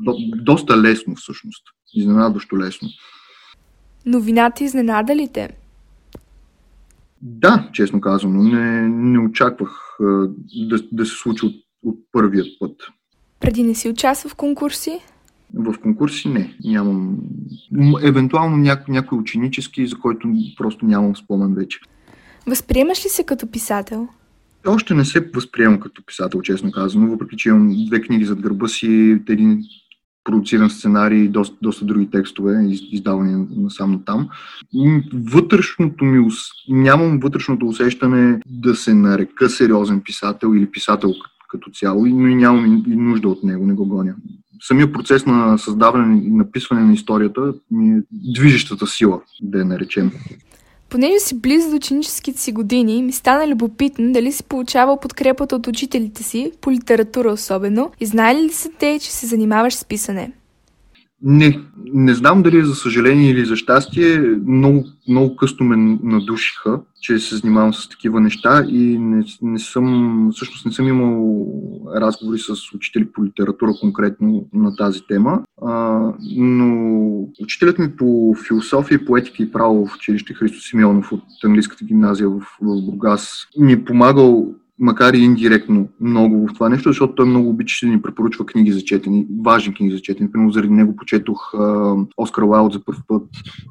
до, 0.00 0.16
доста 0.36 0.82
лесно 0.82 1.14
всъщност. 1.14 1.62
Изненадващо 1.94 2.58
лесно. 2.58 2.88
Новината 4.06 4.64
изненада 4.64 5.16
ли 5.16 5.28
те? 5.32 5.50
Да, 7.22 7.68
честно 7.72 8.00
казано. 8.00 8.42
Не, 8.42 8.88
не 8.88 9.18
очаквах 9.18 9.98
да, 10.68 10.78
да 10.92 11.06
се 11.06 11.14
случи 11.14 11.46
от, 11.46 11.54
от 11.82 11.98
първият 12.12 12.46
път. 12.60 12.72
Преди 13.40 13.62
не 13.62 13.74
си 13.74 13.88
участва 13.88 14.30
в 14.30 14.34
конкурси? 14.34 15.00
В 15.54 15.74
конкурси 15.82 16.28
не. 16.28 16.56
Нямам. 16.64 17.18
Евентуално 18.02 18.56
няко, 18.56 18.90
някой 18.92 19.18
ученически, 19.18 19.86
за 19.86 19.98
който 19.98 20.28
просто 20.56 20.86
нямам 20.86 21.16
спомен 21.16 21.54
вече. 21.54 21.78
Възприемаш 22.46 23.04
ли 23.04 23.08
се 23.08 23.24
като 23.24 23.50
писател? 23.50 24.08
Още 24.66 24.94
не 24.94 25.04
се 25.04 25.30
възприемам 25.34 25.80
като 25.80 26.02
писател, 26.06 26.42
честно 26.42 26.70
казано, 26.70 27.10
въпреки 27.10 27.36
че 27.36 27.48
имам 27.48 27.86
две 27.86 28.00
книги 28.00 28.24
зад 28.24 28.40
гърба 28.40 28.68
си, 28.68 29.20
един 29.28 29.62
продуциран 30.24 30.70
сценарий 30.70 31.18
и 31.18 31.28
доста, 31.28 31.56
доста 31.62 31.84
други 31.84 32.10
текстове, 32.10 32.68
издавани 32.92 33.46
насам 33.56 33.92
на 33.92 34.04
там. 34.04 34.28
Вътрешното 35.12 36.04
ми, 36.04 36.28
нямам 36.68 37.20
вътрешното 37.20 37.66
усещане 37.66 38.40
да 38.46 38.76
се 38.76 38.94
нарека 38.94 39.48
сериозен 39.48 40.00
писател 40.00 40.54
или 40.56 40.70
писател 40.70 41.14
като 41.48 41.70
цяло, 41.70 42.06
но 42.06 42.28
и 42.28 42.34
нямам 42.34 42.84
и 42.86 42.96
нужда 42.96 43.28
от 43.28 43.44
него, 43.44 43.66
не 43.66 43.74
го 43.74 43.86
гоня. 43.86 44.14
Самия 44.62 44.92
процес 44.92 45.26
на 45.26 45.58
създаване 45.58 46.22
и 46.24 46.30
написване 46.30 46.82
на 46.82 46.92
историята 46.92 47.54
ми 47.70 47.90
е 47.90 48.02
движещата 48.12 48.86
сила, 48.86 49.20
да 49.42 49.58
я 49.58 49.64
наречем. 49.64 50.10
Понеже 50.88 51.18
си 51.18 51.38
близо 51.38 51.70
до 51.70 51.76
ученическите 51.76 52.40
си 52.40 52.52
години, 52.52 53.02
ми 53.02 53.12
стана 53.12 53.48
любопитно 53.48 54.12
дали 54.12 54.32
си 54.32 54.44
получавал 54.44 55.00
подкрепата 55.00 55.56
от 55.56 55.66
учителите 55.66 56.22
си, 56.22 56.52
по 56.60 56.72
литература 56.72 57.32
особено, 57.32 57.90
и 58.00 58.06
знали 58.06 58.42
ли 58.42 58.52
са 58.52 58.70
те, 58.78 58.98
че 58.98 59.12
се 59.12 59.26
занимаваш 59.26 59.74
с 59.74 59.84
писане? 59.84 60.32
Не, 61.22 61.60
не 61.84 62.14
знам 62.14 62.42
дали 62.42 62.58
е 62.58 62.64
за 62.64 62.74
съжаление 62.74 63.30
или 63.30 63.44
за 63.44 63.56
щастие, 63.56 64.18
много, 64.46 64.84
много 65.08 65.36
късно 65.36 65.66
ме 65.66 65.98
надушиха, 66.02 66.80
че 67.00 67.18
се 67.18 67.36
занимавам 67.36 67.74
с 67.74 67.88
такива 67.88 68.20
неща 68.20 68.64
и 68.68 68.98
не, 68.98 69.24
не 69.42 69.58
съм, 69.58 70.30
всъщност 70.34 70.66
не 70.66 70.72
съм 70.72 70.88
имал 70.88 71.36
разговори 71.94 72.38
с 72.38 72.74
учители 72.74 73.12
по 73.12 73.24
литература 73.24 73.72
конкретно 73.80 74.48
на 74.52 74.76
тази 74.76 75.00
тема, 75.08 75.42
а, 75.62 76.00
но 76.36 77.28
учителят 77.42 77.78
ми 77.78 77.96
по 77.96 78.34
философия, 78.48 79.04
поетика 79.04 79.42
и 79.42 79.52
право 79.52 79.86
в 79.86 79.94
училище 79.94 80.34
Христо 80.34 80.60
Симеонов 80.60 81.12
от 81.12 81.22
английската 81.44 81.84
гимназия 81.84 82.28
в, 82.28 82.40
в 82.62 82.82
Бургас 82.82 83.46
ми 83.58 83.72
е 83.72 83.84
помагал 83.84 84.54
макар 84.78 85.14
и 85.14 85.18
индиректно 85.18 85.88
много 86.00 86.48
в 86.48 86.54
това 86.54 86.68
нещо, 86.68 86.88
защото 86.88 87.14
той 87.14 87.26
много 87.26 87.48
обича 87.48 87.86
да 87.86 87.92
ни 87.92 88.02
препоръчва 88.02 88.46
книги 88.46 88.72
за 88.72 88.80
четени, 88.80 89.26
важни 89.44 89.74
книги 89.74 89.92
за 89.92 90.02
четени. 90.02 90.32
Примерно 90.32 90.52
заради 90.52 90.72
него 90.72 90.96
почетох 90.96 91.54
Оскар 92.16 92.42
Уайлд 92.42 92.72
за 92.72 92.84
първ 92.84 92.98
път, 93.08 93.22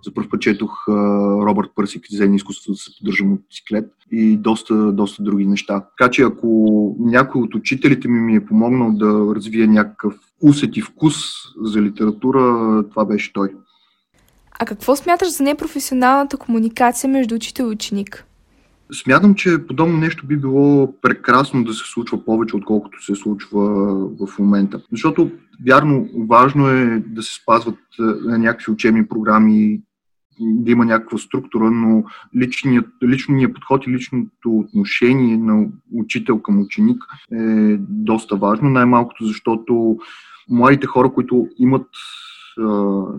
за 0.05 0.13
първ 0.13 0.29
път 0.29 0.41
четох 0.41 0.87
Робърт 0.87 1.69
Пърсик 1.75 2.05
за 2.11 2.25
изкуството 2.25 2.71
да 2.71 2.77
се 2.77 2.91
поддържа 2.99 3.25
мотоциклет 3.25 3.91
и 4.11 4.37
доста, 4.37 4.91
доста 4.91 5.23
други 5.23 5.45
неща. 5.45 5.83
Така 5.97 6.11
че 6.11 6.21
ако 6.21 6.95
някой 6.99 7.41
от 7.41 7.55
учителите 7.55 8.07
ми 8.07 8.19
ми 8.19 8.35
е 8.35 8.45
помогнал 8.45 8.91
да 8.91 9.35
развия 9.35 9.67
някакъв 9.67 10.13
усет 10.41 10.77
и 10.77 10.81
вкус 10.81 11.15
за 11.61 11.81
литература, 11.81 12.83
това 12.89 13.05
беше 13.05 13.33
той. 13.33 13.49
А 14.59 14.65
какво 14.65 14.95
смяташ 14.95 15.31
за 15.31 15.43
непрофесионалната 15.43 16.37
комуникация 16.37 17.09
между 17.09 17.35
учител 17.35 17.63
и 17.63 17.67
ученик? 17.67 18.24
Смятам, 18.93 19.35
че 19.35 19.67
подобно 19.67 19.97
нещо 19.97 20.27
би 20.27 20.37
било 20.37 20.93
прекрасно 21.01 21.63
да 21.63 21.73
се 21.73 21.83
случва 21.85 22.25
повече, 22.25 22.55
отколкото 22.55 23.05
се 23.05 23.15
случва 23.15 23.61
в 23.95 24.39
момента. 24.39 24.81
Защото, 24.91 25.31
вярно, 25.67 26.09
важно 26.29 26.69
е 26.69 27.03
да 27.07 27.23
се 27.23 27.33
спазват 27.41 27.79
е, 27.99 28.03
някакви 28.37 28.71
учебни 28.71 29.07
програми, 29.07 29.81
да 30.39 30.71
има 30.71 30.85
някаква 30.85 31.17
структура, 31.17 31.71
но 31.71 32.03
личният, 32.35 32.87
личният 33.03 33.53
подход 33.53 33.87
и 33.87 33.91
личното 33.91 34.57
отношение 34.57 35.37
на 35.37 35.67
учител 35.93 36.39
към 36.39 36.61
ученик 36.61 37.03
е 37.31 37.77
доста 37.79 38.35
важно, 38.35 38.69
най-малкото 38.69 39.25
защото 39.25 39.97
младите 40.49 40.87
хора, 40.87 41.13
които 41.13 41.47
имат 41.57 41.87
а, 42.59 42.63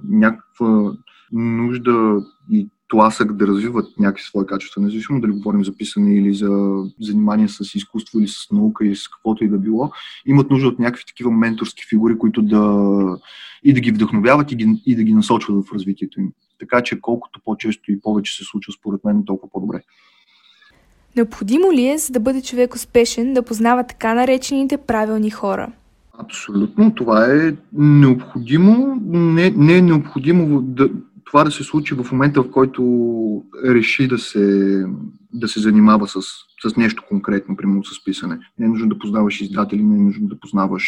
някаква 0.08 0.92
нужда 1.32 2.24
и 2.50 2.68
тласък 2.88 3.32
да 3.32 3.46
развиват 3.46 3.98
някакви 3.98 4.22
свои 4.22 4.46
качества, 4.46 4.82
независимо 4.82 5.20
дали 5.20 5.32
говорим 5.32 5.64
за 5.64 5.76
писане 5.76 6.16
или 6.16 6.34
за 6.34 6.82
занимание 7.00 7.48
с 7.48 7.74
изкуство 7.74 8.20
или 8.20 8.28
с 8.28 8.50
наука 8.52 8.86
или 8.86 8.96
с 8.96 9.08
каквото 9.08 9.44
и 9.44 9.48
да 9.48 9.58
било, 9.58 9.90
имат 10.26 10.50
нужда 10.50 10.68
от 10.68 10.78
някакви 10.78 11.04
такива 11.06 11.30
менторски 11.30 11.86
фигури, 11.88 12.18
които 12.18 12.42
да 12.42 13.18
и 13.64 13.72
да 13.72 13.80
ги 13.80 13.90
вдъхновяват 13.90 14.52
и, 14.52 14.56
ги, 14.56 14.82
и 14.86 14.96
да 14.96 15.02
ги 15.02 15.14
насочват 15.14 15.66
в 15.66 15.72
развитието 15.72 16.20
им. 16.20 16.32
Така 16.58 16.82
че 16.82 17.00
колкото 17.00 17.40
по-често 17.44 17.92
и 17.92 18.00
повече 18.00 18.36
се 18.36 18.44
случва, 18.44 18.72
според 18.72 19.04
мен, 19.04 19.24
толкова 19.26 19.50
по-добре. 19.52 19.82
Необходимо 21.16 21.72
ли 21.72 21.88
е, 21.88 21.98
за 21.98 22.12
да 22.12 22.20
бъде 22.20 22.42
човек 22.42 22.74
успешен, 22.74 23.34
да 23.34 23.42
познава 23.42 23.84
така 23.84 24.14
наречените 24.14 24.76
правилни 24.76 25.30
хора? 25.30 25.72
Абсолютно. 26.18 26.94
Това 26.94 27.34
е 27.34 27.52
необходимо. 27.72 29.00
Не, 29.06 29.50
не 29.50 29.76
е 29.76 29.82
необходимо 29.82 30.62
да, 30.62 30.88
това 31.26 31.44
да 31.44 31.50
се 31.50 31.64
случи 31.64 31.94
в 31.94 32.12
момента, 32.12 32.42
в 32.42 32.50
който 32.50 32.82
реши 33.64 34.08
да 34.08 34.18
се, 34.18 34.84
да 35.32 35.48
се 35.48 35.60
занимава 35.60 36.08
с, 36.08 36.20
с 36.66 36.76
нещо 36.76 37.02
конкретно, 37.08 37.56
примерно 37.56 37.84
с 37.84 38.04
писане. 38.04 38.38
Не 38.58 38.66
е 38.66 38.68
нужно 38.68 38.88
да 38.88 38.98
познаваш 38.98 39.40
издатели, 39.40 39.82
не 39.82 39.96
е 39.96 40.02
нужно 40.02 40.28
да 40.28 40.40
познаваш 40.40 40.84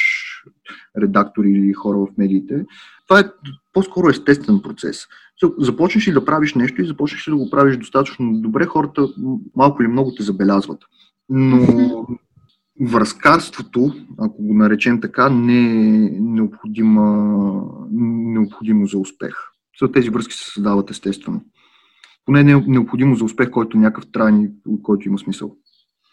редактори 1.03 1.51
или 1.51 1.73
хора 1.73 1.99
в 1.99 2.19
медиите. 2.19 2.67
Това 3.09 3.21
е 3.21 3.31
по-скоро 3.73 4.09
естествен 4.09 4.61
процес. 4.63 5.07
Започнеш 5.59 6.09
ли 6.09 6.13
да 6.13 6.25
правиш 6.25 6.55
нещо 6.55 6.83
и 6.83 6.87
започнеш 6.87 7.29
ли 7.29 7.31
да 7.31 7.37
го 7.37 7.51
правиш 7.51 7.77
достатъчно 7.77 8.41
добре, 8.41 8.67
хората 8.67 9.09
малко 9.57 9.83
или 9.83 9.89
много 9.89 10.15
те 10.15 10.23
забелязват. 10.23 10.83
Но 11.29 12.07
връзкарството, 12.81 13.95
ако 14.19 14.43
го 14.43 14.55
наречем 14.55 15.01
така, 15.01 15.29
не 15.29 15.61
е 16.07 16.11
необходимо 17.91 18.87
за 18.87 18.99
успех 18.99 19.35
тези 19.87 20.11
връзки 20.11 20.35
се 20.35 20.51
създават 20.51 20.91
естествено. 20.91 21.43
Поне 22.27 22.45
не 22.45 22.53
е 22.53 22.65
необходимо 22.67 23.17
за 23.17 23.25
успех, 23.25 23.51
който 23.51 23.79
някакъв 23.79 24.11
трайни, 24.13 24.49
който 24.83 25.09
има 25.09 25.19
смисъл. 25.19 25.57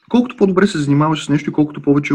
Колкото 0.10 0.38
по-добре 0.38 0.68
се 0.68 0.78
занимаваш 0.78 1.26
с 1.26 1.30
нещо 1.30 1.50
и 1.50 1.54
колкото 1.54 1.82
повече 1.82 2.14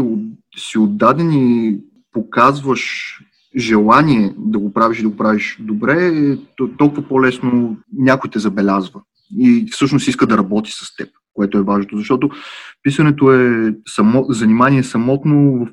си 0.57 0.77
отдаден 0.77 1.31
и 1.31 1.79
показваш 2.11 3.17
желание 3.57 4.33
да 4.37 4.59
го 4.59 4.73
правиш 4.73 4.99
и 4.99 5.01
да 5.01 5.09
го 5.09 5.17
правиш 5.17 5.57
добре, 5.59 6.37
толкова 6.77 7.07
по-лесно 7.07 7.77
някой 7.93 8.29
те 8.29 8.39
забелязва 8.39 9.01
и 9.39 9.67
всъщност 9.71 10.07
иска 10.07 10.27
да 10.27 10.37
работи 10.37 10.71
с 10.71 10.95
теб, 10.95 11.09
което 11.33 11.57
е 11.57 11.63
важното, 11.63 11.97
защото 11.97 12.29
писането 12.83 13.31
е 13.31 13.75
само, 13.87 14.25
занимание 14.29 14.83
самотно 14.83 15.65
в 15.65 15.67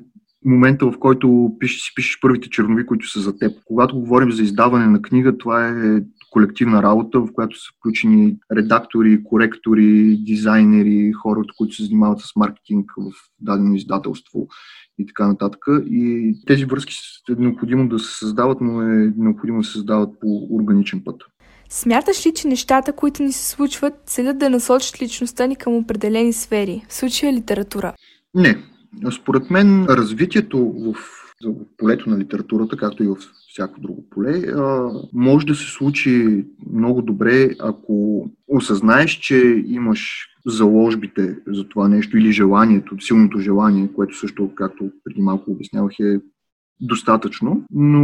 момента, 0.45 0.91
в 0.91 0.99
който 0.99 1.55
пишеш, 1.59 1.81
си 1.81 1.91
пишеш 1.95 2.19
първите 2.21 2.49
чернови, 2.49 2.85
които 2.85 3.09
са 3.09 3.19
за 3.19 3.37
теб. 3.37 3.51
Когато 3.65 3.99
говорим 3.99 4.31
за 4.31 4.43
издаване 4.43 4.87
на 4.87 5.01
книга, 5.01 5.37
това 5.37 5.67
е 5.67 6.01
колективна 6.31 6.83
работа, 6.83 7.19
в 7.19 7.27
която 7.33 7.59
са 7.59 7.67
включени 7.79 8.37
редактори, 8.55 9.23
коректори, 9.23 10.17
дизайнери, 10.17 11.11
хора, 11.11 11.41
които 11.57 11.75
се 11.75 11.83
занимават 11.83 12.19
с 12.19 12.35
маркетинг 12.35 12.91
в 12.97 13.11
дадено 13.39 13.75
издателство 13.75 14.47
и 14.97 15.05
така 15.05 15.27
нататък. 15.27 15.65
И 15.89 16.33
тези 16.47 16.65
връзки 16.65 16.95
е 17.29 17.33
необходимо 17.37 17.89
да 17.89 17.99
се 17.99 18.17
създават, 18.17 18.61
но 18.61 18.81
е 18.81 19.13
необходимо 19.17 19.57
да 19.57 19.63
се 19.63 19.71
създават 19.71 20.19
по 20.21 20.47
органичен 20.51 21.01
път. 21.05 21.21
Смяташ 21.69 22.25
ли, 22.25 22.33
че 22.33 22.47
нещата, 22.47 22.93
които 22.93 23.23
ни 23.23 23.31
се 23.31 23.49
случват, 23.49 23.93
целят 24.05 24.37
да 24.37 24.49
насочат 24.49 25.01
личността 25.01 25.47
ни 25.47 25.55
към 25.55 25.75
определени 25.75 26.33
сфери, 26.33 26.85
в 26.89 26.93
случая 26.93 27.33
литература? 27.33 27.93
Не. 28.35 28.57
Според 29.11 29.49
мен 29.49 29.85
развитието 29.85 30.73
в 30.77 30.95
полето 31.77 32.09
на 32.09 32.17
литературата, 32.17 32.77
както 32.77 33.03
и 33.03 33.07
в 33.07 33.15
всяко 33.49 33.81
друго 33.81 34.09
поле, 34.09 34.43
може 35.13 35.45
да 35.45 35.55
се 35.55 35.65
случи 35.65 36.45
много 36.73 37.01
добре, 37.01 37.49
ако 37.59 38.25
осъзнаеш, 38.47 39.11
че 39.11 39.63
имаш 39.67 40.27
заложбите 40.45 41.37
за 41.47 41.69
това 41.69 41.87
нещо 41.87 42.17
или 42.17 42.31
желанието, 42.31 43.01
силното 43.01 43.39
желание, 43.39 43.89
което 43.95 44.17
също, 44.17 44.51
както 44.55 44.91
преди 45.03 45.21
малко 45.21 45.51
обяснявах, 45.51 45.99
е 45.99 46.19
достатъчно, 46.81 47.63
но 47.71 47.99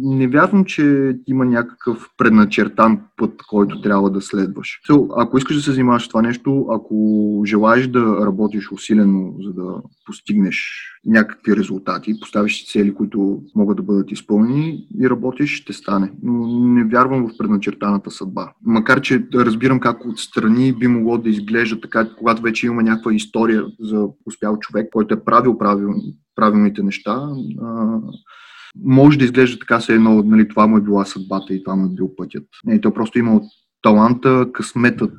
не 0.00 0.28
вярвам, 0.28 0.64
че 0.64 1.16
има 1.26 1.44
някакъв 1.44 2.10
предначертан 2.18 3.00
път, 3.16 3.42
който 3.48 3.80
трябва 3.80 4.10
да 4.10 4.20
следваш. 4.20 4.80
So, 4.88 5.08
ако 5.16 5.38
искаш 5.38 5.56
да 5.56 5.62
се 5.62 5.72
занимаваш 5.72 6.08
това 6.08 6.22
нещо, 6.22 6.66
ако 6.70 7.42
желаеш 7.46 7.86
да 7.86 8.26
работиш 8.26 8.72
усилено, 8.72 9.34
за 9.40 9.52
да 9.52 9.74
постигнеш 10.06 10.86
някакви 11.06 11.56
резултати, 11.56 12.20
поставиш 12.20 12.72
цели, 12.72 12.94
които 12.94 13.42
могат 13.56 13.76
да 13.76 13.82
бъдат 13.82 14.12
изпълнени 14.12 14.86
и 15.00 15.10
работиш, 15.10 15.56
ще 15.56 15.72
стане. 15.72 16.12
Но 16.22 16.46
не 16.74 16.84
вярвам 16.84 17.28
в 17.28 17.38
предначертаната 17.38 18.10
съдба. 18.10 18.52
Макар, 18.62 19.00
че 19.00 19.26
разбирам 19.34 19.80
как 19.80 20.06
отстрани 20.06 20.72
би 20.72 20.86
могло 20.86 21.18
да 21.18 21.28
изглежда 21.28 21.80
така, 21.80 22.08
когато 22.18 22.42
вече 22.42 22.66
има 22.66 22.82
някаква 22.82 23.14
история 23.14 23.64
за 23.80 24.08
успял 24.26 24.58
човек, 24.58 24.88
който 24.92 25.14
е 25.14 25.24
правил 25.24 25.58
правилно, 25.58 26.02
правилните 26.34 26.82
неща, 26.82 27.28
а, 27.62 27.98
може 28.84 29.18
да 29.18 29.24
изглежда 29.24 29.58
така 29.58 29.80
се 29.80 29.94
едно, 29.94 30.22
нали, 30.22 30.48
това 30.48 30.66
му 30.66 30.76
е 30.76 30.80
била 30.80 31.04
съдбата 31.04 31.54
и 31.54 31.64
това 31.64 31.76
му 31.76 31.86
е 31.86 31.94
бил 31.94 32.16
пътят. 32.16 32.44
Не, 32.64 32.80
той 32.80 32.94
просто 32.94 33.18
имал 33.18 33.42
таланта, 33.82 34.46
късметът, 34.52 35.12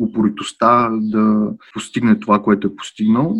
упоритостта 0.00 0.90
да 0.92 1.52
постигне 1.74 2.20
това, 2.20 2.42
което 2.42 2.66
е 2.66 2.76
постигнал. 2.76 3.36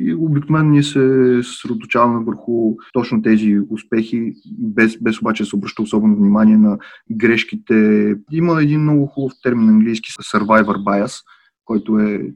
И 0.00 0.14
обикновено 0.14 0.70
ние 0.70 0.82
се 0.82 1.40
съсредоточаваме 1.42 2.24
върху 2.24 2.76
точно 2.92 3.22
тези 3.22 3.58
успехи, 3.70 4.32
без, 4.58 4.98
без 5.02 5.20
обаче 5.20 5.42
да 5.42 5.48
се 5.48 5.56
обръща 5.56 5.82
особено 5.82 6.16
внимание 6.16 6.56
на 6.56 6.78
грешките. 7.10 8.14
Има 8.32 8.62
един 8.62 8.80
много 8.80 9.06
хубав 9.06 9.32
термин 9.42 9.68
английски 9.68 10.10
survivor 10.10 10.76
bias, 10.76 11.22
който 11.64 11.98
е 11.98 12.32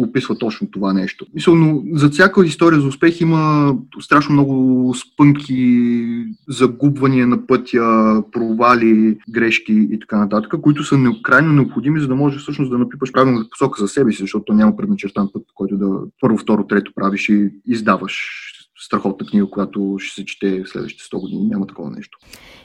описва 0.00 0.38
точно 0.38 0.70
това 0.70 0.92
нещо. 0.92 1.26
Мисля, 1.34 1.54
но 1.54 1.82
за 1.92 2.08
всяка 2.08 2.46
история 2.46 2.80
за 2.80 2.86
успех 2.86 3.20
има 3.20 3.74
страшно 4.00 4.32
много 4.32 4.94
спънки, 4.94 6.06
загубвания 6.48 7.26
на 7.26 7.46
пътя, 7.46 8.22
провали, 8.32 9.18
грешки 9.30 9.88
и 9.92 10.00
така 10.00 10.18
нататък, 10.18 10.60
които 10.62 10.84
са 10.84 10.96
крайно 11.22 11.52
необходими, 11.52 12.00
за 12.00 12.08
да 12.08 12.14
можеш 12.14 12.42
всъщност 12.42 12.70
да 12.70 12.78
напипаш 12.78 13.12
правилната 13.12 13.50
посока 13.50 13.80
за 13.80 13.88
себе 13.88 14.12
си, 14.12 14.22
защото 14.22 14.52
няма 14.52 14.76
предначертан 14.76 15.28
път, 15.32 15.42
който 15.54 15.76
да 15.76 15.90
първо, 16.20 16.38
второ, 16.38 16.66
трето 16.66 16.92
правиш 16.94 17.28
и 17.28 17.50
издаваш 17.66 18.45
страхотна 18.78 19.26
книга, 19.26 19.50
която 19.50 19.96
ще 19.98 20.14
се 20.14 20.24
чете 20.24 20.62
в 20.62 20.68
следващите 20.68 21.16
100 21.16 21.20
години. 21.20 21.46
Няма 21.46 21.66
такова 21.66 21.90
нещо. 21.90 22.18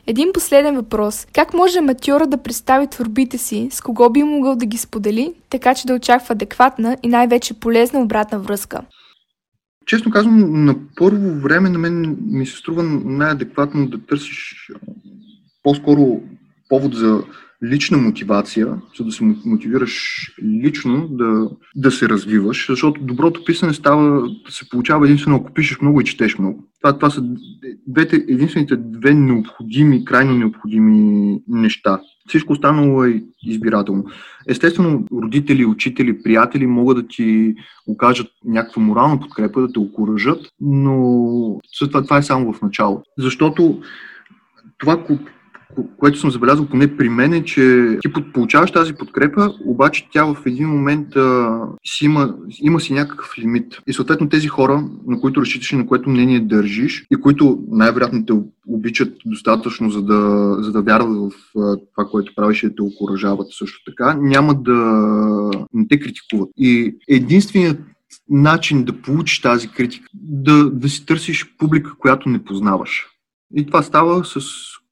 Един 0.08 0.34
последен 0.34 0.76
въпрос. 0.76 1.28
Как 1.34 1.54
може 1.54 1.78
аматьора 1.78 2.28
да 2.28 2.38
представи 2.38 2.88
творбите 2.88 3.38
си, 3.38 3.68
с 3.72 3.82
кого 3.82 4.10
би 4.10 4.24
могъл 4.24 4.56
да 4.56 4.66
ги 4.66 4.78
сподели, 4.78 5.34
така 5.50 5.76
че 5.76 5.88
да 5.88 5.94
очаква 5.94 6.34
адекватна 6.34 6.98
и 7.04 7.08
най-вече 7.08 7.60
полезна 7.60 8.02
обратна 8.02 8.40
връзка? 8.40 8.82
Честно 9.86 10.12
казвам, 10.12 10.66
на 10.66 10.76
първо 10.96 11.40
време 11.40 11.70
на 11.70 11.80
мен 11.80 12.18
ми 12.22 12.46
се 12.46 12.58
струва 12.58 12.84
най-адекватно 12.84 13.88
да 13.88 14.06
търсиш 14.06 14.72
по-скоро 15.64 16.22
повод 16.72 16.96
за 16.96 17.24
лична 17.64 17.98
мотивация, 17.98 18.82
за 18.98 19.04
да 19.04 19.12
се 19.12 19.24
мотивираш 19.46 20.26
лично 20.44 21.08
да, 21.08 21.50
да 21.76 21.92
се 21.92 22.10
развиваш, 22.10 22.66
защото 22.70 23.02
доброто 23.02 23.44
писане 23.46 23.74
става, 23.74 24.30
се 24.50 24.70
получава 24.70 25.06
единствено 25.06 25.38
ако 25.38 25.54
пишеш 25.54 25.82
много 25.82 26.02
и 26.02 26.04
четеш 26.04 26.38
много. 26.38 26.68
Това, 26.82 26.94
това 26.94 27.10
са 27.10 27.24
двете, 27.88 28.16
единствените 28.16 28.76
две 28.78 29.14
необходими, 29.14 30.06
крайно 30.06 30.38
необходими 30.38 31.40
неща. 31.48 32.00
Всичко 32.28 32.54
останало 32.54 33.04
е 33.04 33.24
избирателно. 33.44 34.06
Естествено, 34.48 35.06
родители, 35.12 35.66
учители, 35.66 36.24
приятели 36.24 36.68
могат 36.68 36.98
да 36.98 37.08
ти 37.08 37.56
окажат 37.88 38.28
някаква 38.46 38.82
морална 38.82 39.20
подкрепа, 39.20 39.62
да 39.62 39.72
те 39.72 39.80
окоръжат, 39.80 40.48
но 40.62 41.60
това, 41.80 42.02
това 42.02 42.18
е 42.18 42.24
само 42.24 42.54
в 42.54 42.62
началото. 42.62 43.04
Защото 43.18 43.82
това, 44.78 45.04
което 45.98 46.20
съм 46.20 46.32
забелязал 46.32 46.66
поне 46.66 46.98
при 46.98 47.10
мен 47.10 47.34
е, 47.34 47.44
че 47.44 47.98
ти 48.02 48.24
получаваш 48.34 48.72
тази 48.72 48.94
подкрепа, 48.94 49.54
обаче 49.66 50.08
тя 50.14 50.26
в 50.26 50.38
един 50.46 50.70
момент 50.70 51.16
а, 51.16 51.60
си 51.86 52.06
има, 52.06 52.36
има 52.62 52.80
си 52.80 52.94
някакъв 52.94 53.38
лимит. 53.38 53.78
И 53.88 53.94
съответно 53.94 54.30
тези 54.30 54.48
хора, 54.48 54.84
на 55.08 55.22
които 55.22 55.42
разчиташ 55.42 55.72
и 55.72 55.76
на 55.76 55.88
което 55.88 56.10
мнение 56.10 56.40
държиш 56.40 57.06
и 57.12 57.16
които 57.16 57.64
най-вероятно 57.72 58.26
те 58.26 58.34
обичат 58.68 59.14
достатъчно, 59.26 59.90
за 59.90 60.02
да, 60.02 60.56
за 60.60 60.72
да 60.72 60.82
вярват 60.82 61.18
в 61.18 61.60
а, 61.60 61.78
това, 61.96 62.10
което 62.12 62.36
правиш 62.36 62.64
и 62.64 62.70
да 62.70 62.76
те 62.76 62.82
окоръжават 62.82 63.48
също 63.52 63.80
така, 63.86 64.14
няма 64.14 64.54
да 64.54 64.78
не 65.74 65.88
те 65.88 66.00
критикуват. 66.00 66.50
И 66.58 66.96
единственият 67.10 67.80
начин 68.30 68.84
да 68.84 69.02
получиш 69.02 69.42
тази 69.42 69.68
критика, 69.68 70.08
да, 70.14 70.70
да 70.70 70.90
си 70.90 71.06
търсиш 71.06 71.56
публика, 71.58 71.96
която 71.98 72.30
не 72.30 72.44
познаваш. 72.44 73.08
И 73.56 73.66
това 73.66 73.84
става 73.84 74.26
с 74.26 74.40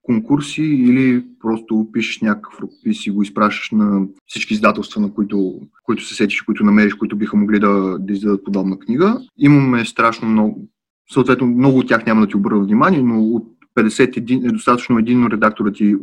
конкурси 0.01 0.63
или 0.63 1.25
просто 1.39 1.87
пишеш 1.93 2.21
някакъв 2.21 2.59
ръкопис 2.61 3.05
и 3.05 3.11
го 3.11 3.23
изпращаш 3.23 3.71
на 3.71 4.05
всички 4.25 4.53
издателства, 4.53 5.01
на 5.01 5.13
които, 5.13 5.59
които 5.83 6.05
се 6.05 6.15
сетиш, 6.15 6.41
които 6.41 6.63
намериш, 6.63 6.93
които 6.93 7.15
биха 7.15 7.37
могли 7.37 7.59
да, 7.59 7.97
да 7.99 8.13
издадат 8.13 8.43
подобна 8.43 8.79
книга. 8.79 9.21
Имаме 9.37 9.85
страшно 9.85 10.27
много, 10.27 10.67
съответно 11.11 11.47
много 11.47 11.77
от 11.77 11.87
тях 11.87 12.05
няма 12.05 12.21
да 12.21 12.27
ти 12.27 12.37
обърна 12.37 12.59
внимание, 12.59 13.01
но 13.01 13.23
от 13.23 13.47
51 13.77 14.49
е 14.49 14.51
достатъчно 14.51 14.97
един 14.97 15.27
редактор 15.27 15.65
да 15.65 15.71
ти 15.71 15.95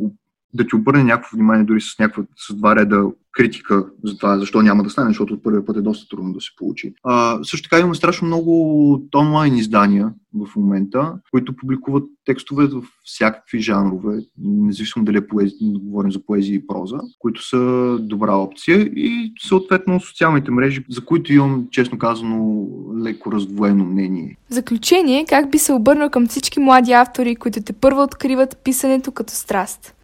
да 0.53 0.67
ти 0.67 0.75
обърне 0.75 1.03
някакво 1.03 1.37
внимание 1.37 1.63
дори 1.63 1.81
с, 1.81 1.99
някаква, 1.99 2.23
с 2.47 2.55
два 2.55 2.75
реда 2.75 3.11
критика 3.37 3.85
за 4.03 4.17
това, 4.17 4.39
защо 4.39 4.61
няма 4.61 4.83
да 4.83 4.89
стане, 4.89 5.09
защото 5.09 5.33
от 5.33 5.43
първия 5.43 5.65
път 5.65 5.77
е 5.77 5.81
доста 5.81 6.07
трудно 6.09 6.33
да 6.33 6.41
се 6.41 6.49
получи. 6.57 6.93
А, 7.03 7.43
също 7.43 7.69
така 7.69 7.79
имаме 7.79 7.95
страшно 7.95 8.27
много 8.27 9.07
онлайн 9.15 9.55
издания 9.55 10.13
в 10.33 10.55
момента, 10.55 11.13
които 11.31 11.55
публикуват 11.55 12.03
текстове 12.25 12.67
в 12.67 12.83
всякакви 13.03 13.59
жанрове, 13.59 14.19
независимо 14.37 15.05
дали 15.05 15.17
е 15.17 15.27
поези, 15.27 15.55
говорим 15.61 16.11
за 16.11 16.25
поезия 16.25 16.55
и 16.55 16.67
проза, 16.67 16.97
които 17.19 17.47
са 17.47 17.97
добра 18.01 18.35
опция 18.35 18.81
и 18.81 19.33
съответно 19.39 19.99
социалните 19.99 20.51
мрежи, 20.51 20.85
за 20.89 21.05
които 21.05 21.33
имам, 21.33 21.67
честно 21.71 21.97
казано, 21.97 22.67
леко 23.03 23.31
раздвоено 23.31 23.85
мнение. 23.85 24.37
В 24.49 24.53
заключение, 24.53 25.25
как 25.29 25.51
би 25.51 25.57
се 25.57 25.73
обърнал 25.73 26.09
към 26.09 26.27
всички 26.27 26.59
млади 26.59 26.91
автори, 26.91 27.35
които 27.35 27.63
те 27.63 27.73
първо 27.73 28.01
откриват 28.01 28.57
писането 28.63 29.11
като 29.11 29.33
страст? 29.33 29.96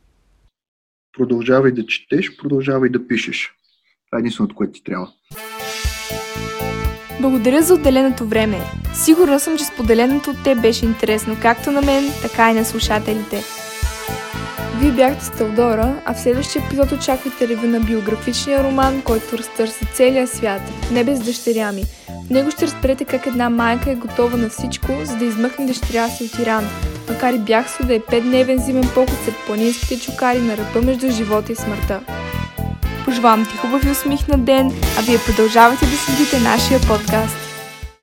Продължавай 1.17 1.71
да 1.71 1.85
четеш, 1.85 2.37
продължавай 2.37 2.89
да 2.89 3.07
пишеш. 3.07 3.51
Това 4.09 4.17
е 4.17 4.19
единственото, 4.19 4.55
което 4.55 4.73
ти 4.73 4.83
трябва. 4.83 5.07
Благодаря 7.21 7.61
за 7.61 7.73
отделеното 7.73 8.25
време. 8.25 8.57
Сигурна 8.93 9.39
съм, 9.39 9.57
че 9.57 9.65
споделеното 9.65 10.29
от 10.29 10.43
те 10.43 10.55
беше 10.55 10.85
интересно 10.85 11.37
както 11.41 11.71
на 11.71 11.81
мен, 11.81 12.03
така 12.21 12.51
и 12.51 12.53
на 12.53 12.65
слушателите. 12.65 13.43
Вие 14.79 14.91
бяхте 14.91 15.25
с 15.25 15.29
Талдора, 15.29 15.95
а 16.05 16.13
в 16.13 16.19
следващия 16.19 16.63
епизод 16.65 16.91
очаквайте 16.91 17.47
ревю 17.47 17.67
на 17.67 17.79
биографичния 17.79 18.63
роман, 18.63 19.01
който 19.01 19.37
разтърси 19.37 19.85
целия 19.93 20.27
свят, 20.27 20.61
не 20.91 21.03
без 21.03 21.19
дъщеря 21.19 21.71
ми. 21.71 21.83
В 22.27 22.29
него 22.29 22.51
ще 22.51 22.67
разберете 22.67 23.05
как 23.05 23.25
една 23.25 23.49
майка 23.49 23.91
е 23.91 23.95
готова 23.95 24.37
на 24.37 24.49
всичко, 24.49 24.87
за 25.03 25.15
да 25.15 25.25
измъкне 25.25 25.65
дъщеря 25.65 26.09
си 26.09 26.23
от 26.23 26.39
Иран, 26.39 26.67
макар 27.09 27.33
и 27.33 27.39
бягство 27.39 27.85
да 27.85 27.95
е 27.95 27.99
5-дневен 27.99 28.65
зимен 28.65 28.89
поход 28.93 29.17
след 29.25 29.35
планинските 29.47 29.99
чукари 29.99 30.41
на 30.41 30.57
ръба 30.57 30.81
между 30.81 31.11
живота 31.11 31.51
и 31.51 31.55
смъртта. 31.55 31.99
Пожелавам 33.05 33.45
ти 33.45 33.57
хубав 33.57 33.85
и 33.85 33.89
усмихнат 33.89 34.43
ден, 34.43 34.71
а 34.99 35.01
вие 35.01 35.17
продължавате 35.25 35.85
да 35.85 35.97
следите 35.97 36.39
нашия 36.39 36.79
подкаст. 36.79 37.52